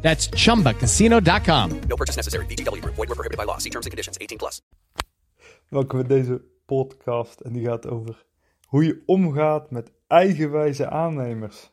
[0.00, 1.80] That's chumbacasino.com.
[1.88, 2.46] No purchase necessary.
[2.46, 2.94] Group.
[2.94, 3.58] Void were prohibited by law.
[3.58, 4.18] See terms and conditions.
[4.18, 4.62] 18 plus.
[5.68, 8.24] Welkom bij deze podcast en die gaat over
[8.66, 11.70] hoe je omgaat met eigenwijze aannemers.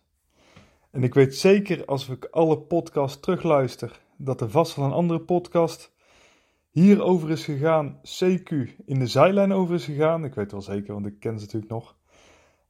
[0.92, 5.20] En ik weet zeker als ik alle podcasts terugluister, dat er vast wel een andere
[5.20, 5.92] podcast
[6.70, 8.50] hierover is gegaan, CQ
[8.86, 10.26] in de zijlijn over is gegaan.
[10.26, 11.96] Ik weet wel zeker, want ik ken ze natuurlijk nog.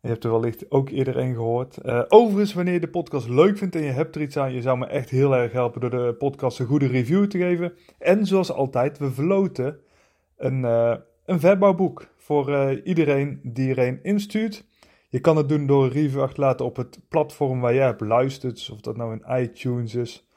[0.05, 1.77] Je hebt er wellicht ook eerder een gehoord.
[1.85, 4.61] Uh, overigens, wanneer je de podcast leuk vindt en je hebt er iets aan, je
[4.61, 7.73] zou me echt heel erg helpen door de podcast een goede review te geven.
[7.99, 9.79] En zoals altijd, we verloten
[10.37, 10.95] een, uh,
[11.25, 14.65] een verbouwboek voor uh, iedereen die er een instuurt.
[15.09, 17.85] Je kan het doen door een review achter te laten op het platform waar jij
[17.85, 18.69] hebt luistert.
[18.73, 20.29] Of dat nou in iTunes is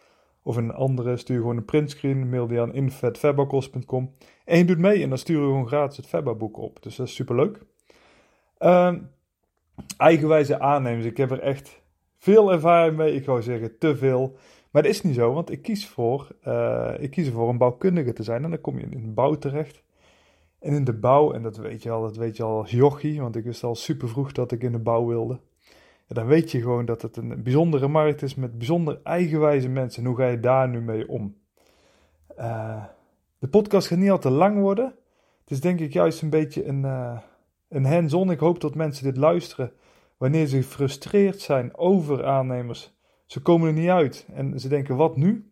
[0.42, 4.14] of een andere, stuur gewoon een printscreen, mail die aan info.verbouwkost.com.
[4.44, 6.82] En je doet mee en dan sturen we gewoon gratis het verbouwboek op.
[6.82, 7.58] Dus dat is superleuk.
[8.58, 8.96] Ehm
[9.96, 11.06] eigenwijze aannemers.
[11.06, 11.80] Ik heb er echt
[12.18, 13.14] veel ervaring mee.
[13.14, 14.36] Ik wou zeggen te veel.
[14.70, 18.12] Maar dat is niet zo, want ik kies, voor, uh, ik kies ervoor een bouwkundige
[18.12, 18.44] te zijn.
[18.44, 19.82] En dan kom je in de bouw terecht.
[20.58, 23.20] En in de bouw, en dat weet je al, dat weet je al als jochie,
[23.20, 25.40] want ik wist al super vroeg dat ik in de bouw wilde.
[26.06, 30.02] En dan weet je gewoon dat het een bijzondere markt is met bijzonder eigenwijze mensen.
[30.02, 31.34] En hoe ga je daar nu mee om?
[32.38, 32.84] Uh,
[33.38, 34.94] de podcast gaat niet al te lang worden.
[35.40, 37.18] Het is denk ik juist een beetje een, uh,
[37.68, 38.30] een hands-on.
[38.30, 39.72] Ik hoop dat mensen dit luisteren
[40.16, 42.96] wanneer ze gefrustreerd zijn over aannemers.
[43.26, 45.50] Ze komen er niet uit en ze denken: wat nu?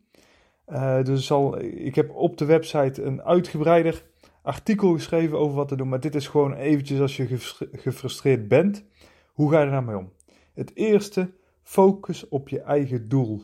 [0.69, 4.05] Uh, dus ik heb op de website een uitgebreider
[4.43, 5.89] artikel geschreven over wat te doen.
[5.89, 7.39] Maar dit is gewoon eventjes als je
[7.73, 8.85] gefrustreerd bent.
[9.33, 10.13] Hoe ga je er nou mee om?
[10.55, 11.31] Het eerste,
[11.63, 13.43] focus op je eigen doel.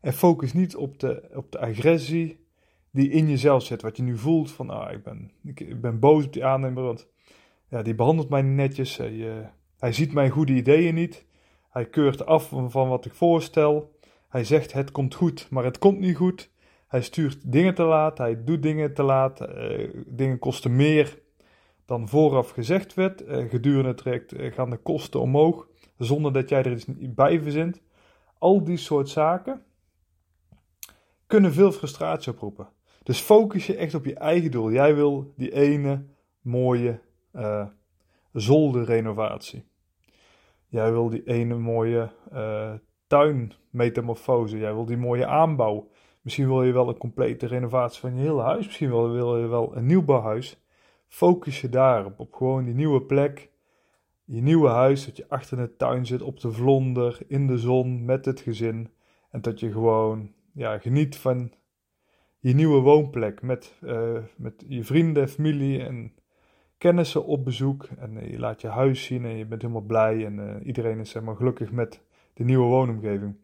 [0.00, 2.46] En focus niet op de, op de agressie
[2.90, 3.82] die in jezelf zit.
[3.82, 7.08] Wat je nu voelt van, ah, ik ben, ik ben boos op die aannemer, want
[7.82, 8.96] die behandelt mij niet netjes.
[8.96, 9.32] Hij, uh,
[9.78, 11.24] hij ziet mijn goede ideeën niet.
[11.70, 13.98] Hij keurt af van wat ik voorstel.
[14.28, 16.50] Hij zegt het komt goed, maar het komt niet goed.
[16.88, 19.40] Hij stuurt dingen te laat, hij doet dingen te laat.
[19.40, 21.18] Uh, dingen kosten meer
[21.86, 23.22] dan vooraf gezegd werd.
[23.22, 25.68] Uh, gedurende het traject gaan de kosten omhoog,
[25.98, 27.82] zonder dat jij er iets bij verzint.
[28.38, 29.62] Al die soort zaken
[31.26, 32.68] kunnen veel frustratie oproepen.
[33.02, 34.72] Dus focus je echt op je eigen doel.
[34.72, 36.04] Jij wil die ene
[36.40, 37.00] mooie
[37.34, 37.66] uh,
[38.32, 39.64] zolderrenovatie.
[40.74, 42.72] Jij wil die ene mooie uh,
[43.06, 44.58] tuinmetamorfose.
[44.58, 45.90] Jij wil die mooie aanbouw.
[46.22, 48.66] Misschien wil je wel een complete renovatie van je hele huis.
[48.66, 50.62] Misschien wil, je wel een nieuwbouwhuis.
[51.08, 52.20] Focus je daarop.
[52.20, 53.50] Op gewoon die nieuwe plek.
[54.24, 55.06] Je nieuwe huis.
[55.06, 56.22] Dat je achter in de tuin zit.
[56.22, 57.18] Op de vlonder.
[57.26, 58.04] In de zon.
[58.04, 58.90] Met het gezin.
[59.30, 61.52] En dat je gewoon ja, geniet van
[62.38, 63.42] je nieuwe woonplek.
[63.42, 66.12] Met, uh, met je vrienden, familie en
[66.84, 67.88] kennissen op bezoek.
[67.98, 70.24] En uh, je laat je huis zien en je bent helemaal blij.
[70.24, 72.00] En uh, iedereen is zeg maar, gelukkig met
[72.34, 73.36] de nieuwe woonomgeving.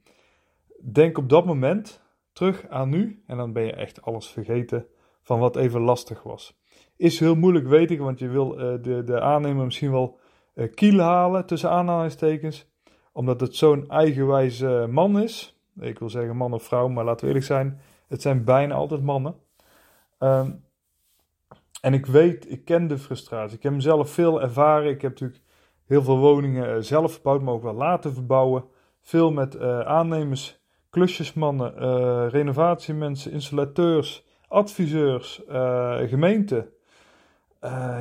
[0.92, 2.02] Denk op dat moment
[2.32, 3.22] terug aan nu.
[3.26, 4.86] En dan ben je echt alles vergeten
[5.22, 6.60] van wat even lastig was.
[6.96, 10.18] Is heel moeilijk, weet ik, want je wil uh, de, de aannemer misschien wel
[10.74, 12.68] kiel halen tussen aanhalingstekens.
[13.12, 15.60] Omdat het zo'n eigenwijze man is.
[15.78, 17.80] Ik wil zeggen man of vrouw, maar laten we eerlijk zijn.
[18.08, 19.34] Het zijn bijna altijd mannen.
[20.18, 20.64] Um,
[21.80, 23.56] en ik weet, ik ken de frustratie.
[23.56, 24.90] Ik heb mezelf veel ervaren.
[24.90, 25.40] Ik heb natuurlijk
[25.86, 28.64] heel veel woningen zelf verbouwd, maar ook wel laten verbouwen.
[29.00, 35.42] Veel met uh, aannemers, klusjesmannen, uh, renovatiemensen, installateurs, adviseurs,
[36.06, 36.68] gemeenten.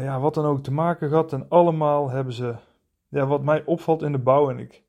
[0.01, 1.34] ja, wat dan ook te maken gehad.
[1.34, 2.56] En allemaal hebben ze,
[3.07, 4.50] ja, wat mij opvalt in de bouw.
[4.50, 4.84] En ik,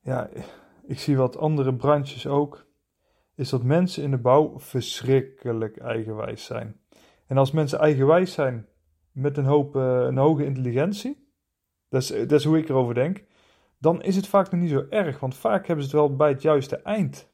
[0.00, 0.28] ja,
[0.86, 2.66] ik zie wat andere branches ook.
[3.34, 6.80] Is dat mensen in de bouw verschrikkelijk eigenwijs zijn.
[7.26, 8.66] En als mensen eigenwijs zijn
[9.12, 11.28] met een, hoop, uh, een hoge intelligentie,
[11.88, 13.24] dat is, dat is hoe ik erover denk,
[13.78, 16.28] dan is het vaak nog niet zo erg, want vaak hebben ze het wel bij
[16.28, 17.28] het juiste eind.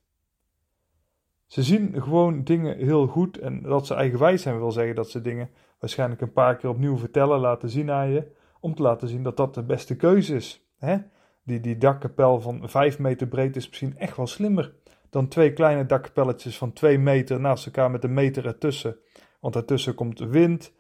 [1.47, 5.21] Ze zien gewoon dingen heel goed en dat ze eigenwijs zijn wil zeggen dat ze
[5.21, 8.27] dingen waarschijnlijk een paar keer opnieuw vertellen, laten zien aan je,
[8.61, 10.67] om te laten zien dat dat de beste keuze is.
[10.79, 10.97] Hè?
[11.45, 14.75] Die, die dakkapel van 5 meter breed is misschien echt wel slimmer
[15.13, 18.97] dan twee kleine dakkapelletjes van 2 meter naast elkaar met een meter ertussen.
[19.43, 20.73] Want daartussen komt wind.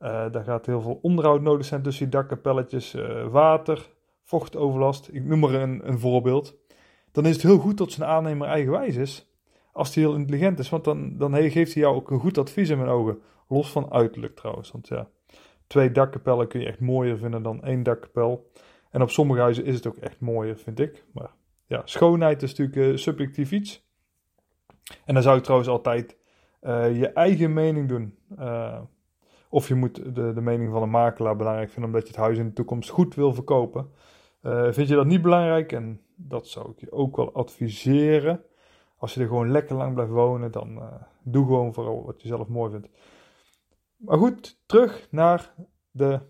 [0.00, 2.94] Uh, daar gaat heel veel onderhoud nodig zijn tussen die dakkapelletjes.
[2.94, 3.90] Uh, water,
[4.24, 5.08] vochtoverlast.
[5.12, 6.56] Ik noem maar een, een voorbeeld.
[7.12, 9.32] Dan is het heel goed dat zijn aannemer eigenwijs is.
[9.72, 10.68] Als hij heel intelligent is.
[10.68, 13.20] Want dan, dan geeft hij jou ook een goed advies in mijn ogen.
[13.48, 15.08] Los van uiterlijk trouwens, want ja,
[15.66, 18.50] twee dakkapellen kun je echt mooier vinden dan één dakkapel.
[18.90, 21.04] En op sommige huizen is het ook echt mooier, vind ik.
[21.12, 21.30] Maar
[21.66, 23.86] ja, schoonheid is natuurlijk uh, subjectief iets.
[25.04, 26.17] En dan zou ik trouwens altijd
[26.62, 28.18] uh, je eigen mening doen.
[28.38, 28.80] Uh,
[29.48, 32.38] of je moet de, de mening van een makelaar belangrijk vinden, omdat je het huis
[32.38, 33.90] in de toekomst goed wil verkopen.
[34.70, 35.72] vind je dat niet belangrijk?
[35.72, 38.42] En dat zou ik je ook wel adviseren.
[38.96, 40.82] Als je er gewoon lekker lang blijft wonen, dan
[41.22, 42.88] doe gewoon vooral wat je zelf mooi vindt.
[43.96, 45.54] Maar goed, terug naar,
[45.90, 46.20] de,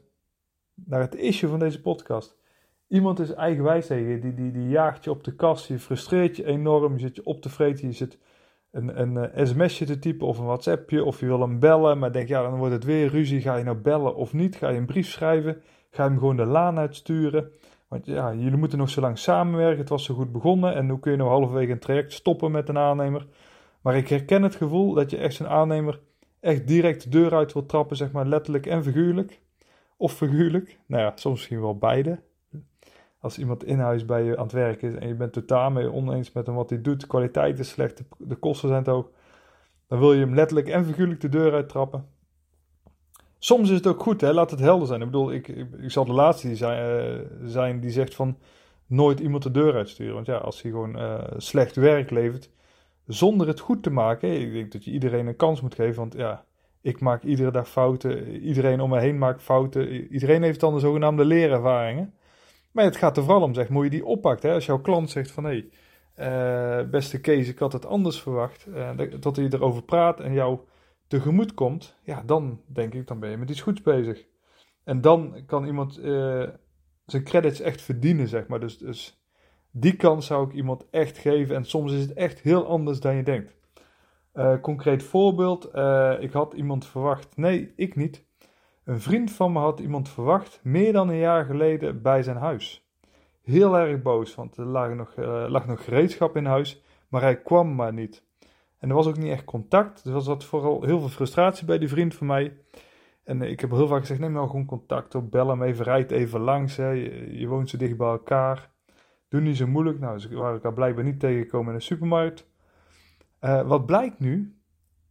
[0.74, 2.36] naar het issue van deze podcast.
[2.88, 6.36] Iemand is eigenwijs tegen je, die, die, die jaagt je op de kast, je frustreert
[6.36, 8.18] je enorm, je zit je op te vreten, je zit
[8.70, 12.12] een, een, een sms'je te typen of een whatsappje of je wil hem bellen, maar
[12.12, 14.78] denk ja, dan wordt het weer ruzie, ga je nou bellen of niet, ga je
[14.78, 17.50] een brief schrijven, ga je hem gewoon de laan uitsturen,
[17.88, 21.00] want ja, jullie moeten nog zo lang samenwerken, het was zo goed begonnen en hoe
[21.00, 23.26] kun je nou halverwege een traject stoppen met een aannemer.
[23.80, 26.00] Maar ik herken het gevoel dat je echt zo'n aannemer
[26.40, 29.40] echt direct de deur uit wil trappen, zeg maar letterlijk en figuurlijk.
[29.96, 32.20] Of figuurlijk, nou ja, soms misschien wel beide.
[33.20, 35.92] Als iemand in huis bij je aan het werk is en je bent totaal mee
[35.92, 39.10] oneens met hem wat hij doet, de kwaliteit is slecht, de, kosten zijn te hoog,
[39.86, 42.06] dan wil je hem letterlijk en figuurlijk de deur uittrappen.
[43.38, 44.32] Soms is het ook goed, hè?
[44.32, 45.00] laat het helder zijn.
[45.00, 48.38] Ik bedoel, ik, ik, zal de laatste die zijn, uh, zijn die zegt van
[48.86, 50.14] nooit iemand de deur uitsturen.
[50.14, 52.50] Want ja, als hij gewoon uh, slecht werk levert,
[53.06, 54.40] zonder het goed te maken.
[54.40, 56.44] Ik denk dat je iedereen een kans moet geven, want ja,
[56.80, 58.40] ik maak iedere dag fouten.
[58.40, 59.88] Iedereen om me heen maakt fouten.
[60.12, 62.14] Iedereen heeft dan de zogenaamde leerervaringen.
[62.78, 64.42] Maar het gaat er vooral om, zeg, hoe je die oppakt.
[64.42, 64.52] Hè?
[64.52, 65.64] Als jouw klant zegt van, hé,
[66.14, 68.66] hey, uh, beste Kees, ik had het anders verwacht.
[68.68, 68.90] Uh,
[69.20, 70.58] dat hij erover praat en jou
[71.06, 71.96] tegemoet komt.
[72.02, 74.26] Ja, dan denk ik, dan ben je met iets goeds bezig.
[74.84, 76.48] En dan kan iemand uh,
[77.06, 78.60] zijn credits echt verdienen, zeg maar.
[78.60, 79.22] Dus, dus
[79.70, 83.14] die kans zou ik iemand echt geven en soms is het echt heel anders dan
[83.14, 83.56] je denkt.
[84.60, 85.64] Concreet voorbeeld,
[86.20, 88.24] ik had iemand verwacht, nee, ik niet.
[88.88, 92.88] Een vriend van me had iemand verwacht, meer dan een jaar geleden, bij zijn huis.
[93.42, 97.42] Heel erg boos, want er lag nog, uh, lag nog gereedschap in huis, maar hij
[97.42, 98.24] kwam maar niet.
[98.78, 101.78] En er was ook niet echt contact, dus er was vooral heel veel frustratie bij
[101.78, 102.56] die vriend van mij.
[103.24, 106.10] En ik heb heel vaak gezegd, neem nou gewoon contact op, bel hem even, rijd
[106.10, 106.90] even langs, hè.
[106.90, 108.70] Je, woont zo dicht bij elkaar.
[109.28, 109.98] Doe niet zo moeilijk.
[109.98, 112.48] Nou, ze waren elkaar blijkbaar niet tegengekomen in de supermarkt.
[113.40, 114.57] Uh, wat blijkt nu?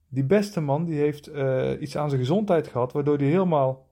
[0.09, 3.87] Die beste man die heeft uh, iets aan zijn gezondheid gehad, waardoor hij helemaal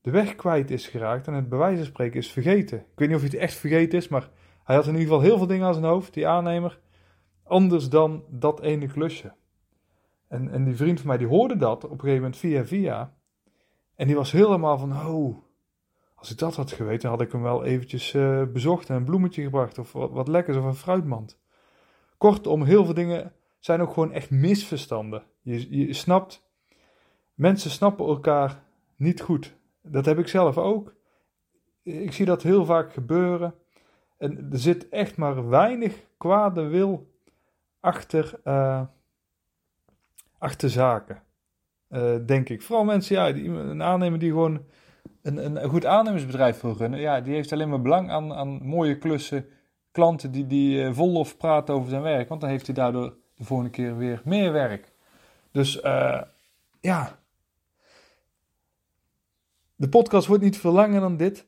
[0.00, 2.78] de weg kwijt is geraakt en het bij wijze van spreken is vergeten.
[2.78, 4.30] Ik weet niet of hij het echt vergeten is, maar
[4.64, 6.80] hij had in ieder geval heel veel dingen aan zijn hoofd, die aannemer,
[7.44, 9.32] anders dan dat ene klusje.
[10.28, 13.14] En, en die vriend van mij die hoorde dat op een gegeven moment via via.
[13.94, 15.36] En die was helemaal van, oh,
[16.14, 19.42] als ik dat had geweten, had ik hem wel eventjes uh, bezocht en een bloemetje
[19.42, 21.38] gebracht of wat, wat lekkers of een fruitmand.
[22.18, 23.32] Kortom, heel veel dingen
[23.64, 25.22] zijn ook gewoon echt misverstanden.
[25.40, 26.42] Je, je snapt,
[27.34, 28.62] mensen snappen elkaar
[28.96, 29.54] niet goed.
[29.82, 30.94] Dat heb ik zelf ook.
[31.82, 33.54] Ik zie dat heel vaak gebeuren.
[34.18, 37.10] En er zit echt maar weinig kwade wil
[37.80, 38.82] achter, uh,
[40.38, 41.22] achter zaken.
[41.90, 42.62] Uh, denk ik.
[42.62, 44.64] Vooral mensen, ja, die, een aannemer die gewoon
[45.22, 48.98] een, een goed aannemersbedrijf wil runnen, ja, die heeft alleen maar belang aan, aan mooie
[48.98, 49.46] klussen,
[49.90, 53.20] klanten die, die uh, vol lof praten over zijn werk, want dan heeft hij daardoor
[53.42, 54.92] de volgende keer weer meer werk.
[55.50, 56.22] Dus uh,
[56.80, 57.18] ja,
[59.76, 61.46] de podcast wordt niet veel langer dan dit.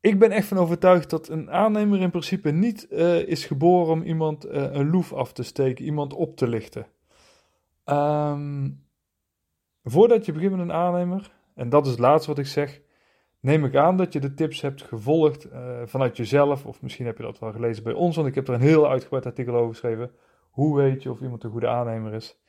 [0.00, 4.02] Ik ben echt van overtuigd dat een aannemer in principe niet uh, is geboren om
[4.02, 6.86] iemand een loef af te steken, iemand op te lichten.
[7.84, 8.84] Um,
[9.84, 12.80] voordat je begint met een aannemer, en dat is het laatste wat ik zeg.
[13.40, 15.48] Neem ik aan dat je de tips hebt gevolgd
[15.84, 18.54] vanuit jezelf, of misschien heb je dat wel gelezen bij ons, want ik heb er
[18.54, 20.10] een heel uitgebreid artikel over geschreven.
[20.52, 22.40] Hoe weet je of iemand een goede aannemer is?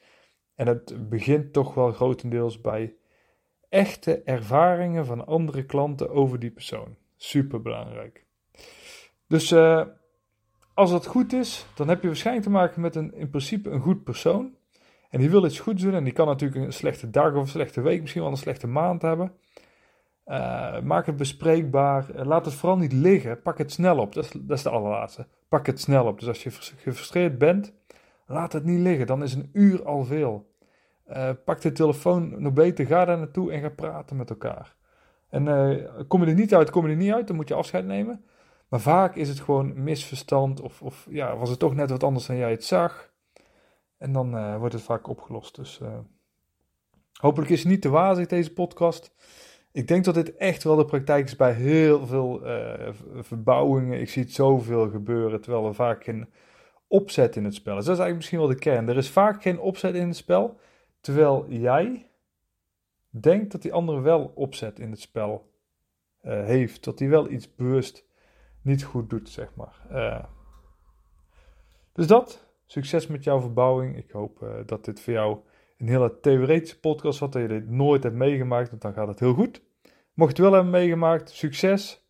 [0.55, 2.95] En het begint toch wel grotendeels bij
[3.69, 6.95] echte ervaringen van andere klanten over die persoon.
[7.15, 8.25] Super belangrijk.
[9.27, 9.85] Dus uh,
[10.73, 13.81] als dat goed is, dan heb je waarschijnlijk te maken met een in principe een
[13.81, 14.55] goed persoon.
[15.09, 17.47] En die wil iets goeds doen en die kan natuurlijk een slechte dag of een
[17.47, 19.31] slechte week, misschien wel een slechte maand hebben.
[20.25, 22.05] Uh, maak het bespreekbaar.
[22.25, 23.41] Laat het vooral niet liggen.
[23.41, 24.13] Pak het snel op.
[24.13, 25.27] Dat dat is de allerlaatste.
[25.47, 26.19] Pak het snel op.
[26.19, 27.73] Dus als je gefrustreerd bent,
[28.25, 29.07] laat het niet liggen.
[29.07, 30.51] Dan is een uur al veel.
[31.09, 32.85] Uh, pak de telefoon nog beter.
[32.85, 34.75] Ga daar naartoe en ga praten met elkaar.
[35.29, 35.45] En
[36.07, 38.25] kom je er niet uit, kom je er niet uit, dan moet je afscheid nemen.
[38.67, 42.25] Maar vaak is het gewoon misverstand of, of ja, was het toch net wat anders
[42.25, 43.11] dan jij het zag.
[43.97, 45.55] En dan uh, wordt het vaak opgelost.
[45.55, 45.87] Dus uh,
[47.19, 49.13] hopelijk is het niet te wazig deze podcast.
[49.71, 52.89] Ik denk dat dit echt wel de praktijk is bij heel veel uh,
[53.19, 53.99] verbouwingen.
[53.99, 56.29] Ik zie het zoveel gebeuren, terwijl er vaak geen
[56.93, 57.85] opzet in het spel is.
[57.85, 58.89] Dat is eigenlijk misschien wel de kern.
[58.89, 60.59] Er is vaak geen opzet in het spel,
[61.01, 62.09] terwijl jij
[63.09, 65.51] denk dat die ander wel opzet in het spel
[66.21, 66.83] eh, heeft.
[66.83, 68.05] Dat hij wel iets bewust
[68.61, 69.81] niet goed doet, zeg maar.
[69.91, 70.23] Uh,
[71.93, 72.45] dus dat.
[72.65, 73.97] Succes met jouw verbouwing.
[73.97, 75.37] Ik hoop uh, dat dit voor jou
[75.77, 77.31] een hele theoretische podcast was.
[77.31, 79.61] Dat je dit nooit hebt meegemaakt, want dan gaat het heel goed.
[80.13, 82.02] Mocht je het wel hebben meegemaakt, succes.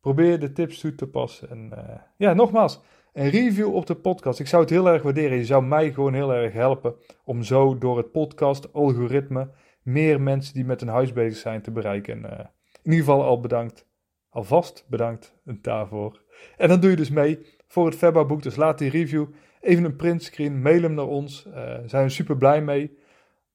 [0.00, 1.50] Probeer de tips toe te passen.
[1.50, 1.72] En
[2.16, 2.80] ja, nogmaals,
[3.12, 4.40] een review op de podcast.
[4.40, 5.38] Ik zou het heel erg waarderen.
[5.38, 9.50] Je zou mij gewoon heel erg helpen om zo door het podcast-algoritme
[9.82, 12.24] meer mensen die met een huis bezig zijn te bereiken.
[12.24, 12.38] En, uh,
[12.82, 13.86] in ieder geval al bedankt.
[14.28, 16.22] Alvast bedankt daarvoor.
[16.56, 18.42] En dan doe je dus mee voor het Febba boek.
[18.42, 19.26] Dus laat die review
[19.60, 21.46] even een printscreen, mail hem naar ons.
[21.46, 21.54] Uh,
[21.86, 22.98] zijn we super blij mee.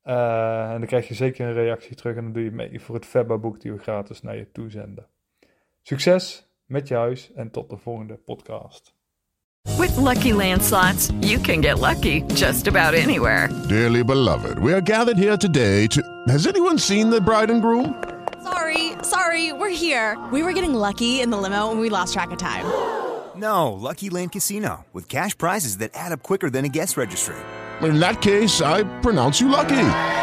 [0.03, 3.05] En dan krijg je zeker een reactie terug en dan doe je mee voor het
[3.05, 5.07] Febba boek die we gratis naar je toezenden.
[5.85, 8.93] Succes met je huis en tot de volgende podcast.
[9.77, 13.49] With lucky landslots, you can get lucky just about anywhere.
[13.67, 16.01] Dearly beloved, we are gathered here today to.
[16.27, 18.03] Has anyone seen the bride and groom?
[18.43, 20.17] Sorry, sorry, we're here.
[20.31, 22.65] We were getting lucky in the limo and we lost track of time.
[23.35, 27.35] No, Lucky Land Casino, with cash prizes that add up quicker than a guest registry.
[27.81, 30.22] In that case, I pronounce you lucky.